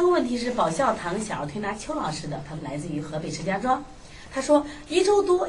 [0.00, 3.84] 三个问题是宝笑堂小儿推拿邱老师的，他们来自于河北石家庄。
[4.32, 5.46] 他说一周多，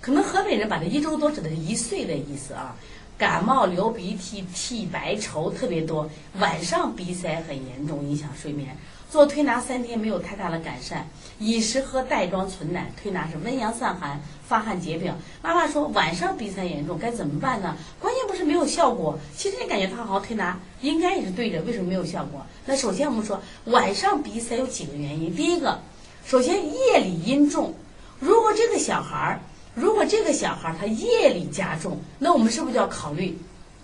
[0.00, 2.76] 可能河北人把这一周多指的是一岁的意思啊。
[3.18, 6.08] 感冒、流鼻涕、涕白稠特别多，
[6.38, 8.76] 晚上鼻塞很严重，影响睡眠。
[9.10, 11.08] 做推拿三天没有太大的改善，
[11.40, 15.16] 饮食喝袋装纯奶，推拿是温阳散寒、发汗解表。
[15.42, 17.74] 妈妈说晚上鼻塞严重该怎么办呢？
[17.98, 22.46] 关键不是没有效果，其实你感觉他好好推拿应该也是对的，为什么没有效果？
[22.66, 25.80] 那首先我们说晚上鼻塞有几个原因，第一个，
[26.24, 27.74] 首先夜里阴重，
[28.20, 29.40] 如果这个小孩儿，
[29.78, 33.38] 如果这个小孩儿他夜里加重，那我们是不是就要考虑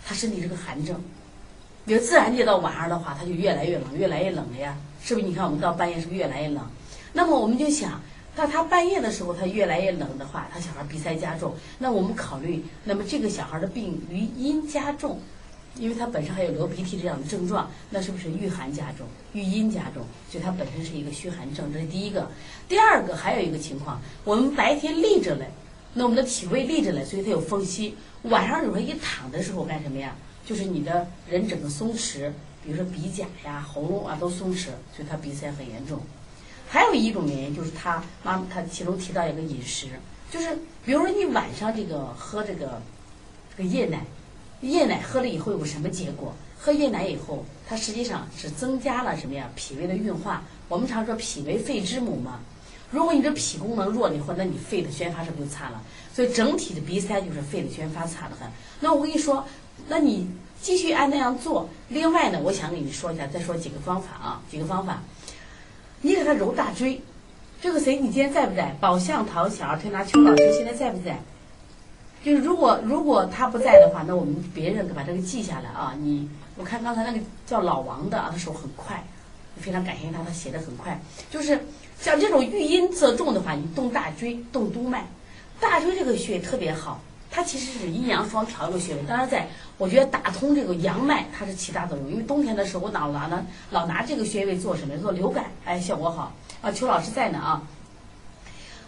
[0.04, 1.00] 他身体是个寒症？
[1.86, 4.76] 比如自然界到晚上的话，他就越来越冷，越来越冷了呀。
[5.02, 5.26] 是不是？
[5.26, 6.66] 你看我们到半夜是不是越来越冷？
[7.12, 8.00] 那么我们就想，
[8.34, 11.54] 到他半夜的时候，他越来越冷的话，他小孩鼻塞加重。
[11.78, 15.20] 那我们考虑，那么这个小孩的病余阴加重，
[15.76, 20.02] 因为他本身还有流鼻涕这样的症状，那是不是遇寒加重、遇阴加重？
[20.30, 22.28] 所以他本身是一个虚寒症，这是第一个。
[22.68, 25.50] 第二个还有一个情况，我们白天立着嘞，
[25.94, 27.94] 那我们的脾胃立着呢，所以它有缝隙。
[28.24, 30.14] 晚上有时候一躺的时候干什么呀？
[30.44, 32.30] 就是你的人整个松弛。
[32.64, 36.00] 比如说鼻甲呀、喉咙啊都松弛，所以他鼻塞很严重。
[36.66, 39.88] 还有一种原因就是他妈他其中提到一个饮食，
[40.30, 42.80] 就是比如说你晚上这个喝这个
[43.54, 44.00] 这个夜奶，
[44.62, 46.34] 夜奶喝了以后有个什么结果？
[46.58, 49.50] 喝夜奶以后，它实际上是增加了什么呀？
[49.54, 50.42] 脾胃的运化。
[50.66, 52.40] 我们常说脾为肺之母嘛。
[52.94, 55.82] 如果你的脾功能弱了以后，那你肺的宣发是不是就差了？
[56.14, 58.48] 所以整体的鼻塞就是肺的宣发差得很。
[58.80, 59.44] 那我跟你说，
[59.88, 60.28] 那你。
[60.62, 61.68] 继续按那样做。
[61.90, 65.02] 另外呢，我想跟你说一下，再说几个方法啊，几个方法。
[66.00, 67.02] 你给他揉大椎，
[67.60, 67.96] 这个谁？
[67.96, 68.74] 你今天在不在？
[68.80, 71.20] 宝相堂小儿推拿邱老师现在在不在？
[72.24, 75.94] 就是如果如果他不在的话，那我们别人把这个记下来啊。
[76.00, 79.04] 你我看刚才那个叫老王的啊，他手很快，
[79.60, 81.00] 非常感谢他，他写的很快。
[81.30, 81.58] 就是
[82.00, 85.06] 像这种郁阴则重的话，你动大椎，动督脉，
[85.60, 87.00] 大椎这个穴特别好。
[87.30, 92.08] 它其实是阴阳双调一个穴位，当然在我觉得打通这个阳脉，它是起大作用。
[92.08, 94.96] 因为冬天的时候，我老拿呢，老拿这个穴位做什么？
[94.98, 96.70] 做流感，哎，效果好啊。
[96.70, 97.60] 邱老师在呢啊。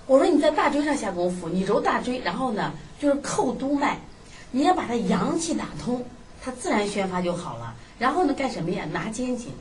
[0.06, 3.98] 我说你在大椎上下功夫，你揉大椎，然后呢就是扣督脉，
[4.52, 6.04] 你要把它阳气打通，
[6.40, 7.74] 它自然宣发就好了。
[7.98, 8.84] 然后呢干什么呀？
[8.92, 9.52] 拿肩颈，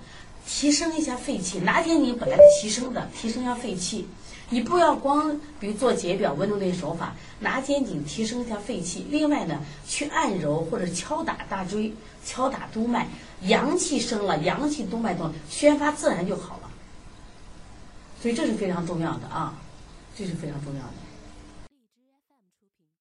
[0.48, 1.60] 提升一下肺气。
[1.60, 4.08] 拿肩颈本来提升的，提升一下肺气。
[4.50, 9.08] 你不要光比如做解表温度那些手法，拿肩颈提升一下肺气。
[9.10, 11.92] 另外呢，去按揉或者敲打大椎，
[12.24, 13.08] 敲打督脉，
[13.42, 16.70] 阳气升了，阳气督脉动，宣发自然就好了。
[18.22, 19.56] 所以这是非常重要的啊，
[20.16, 20.94] 这是非常重要的。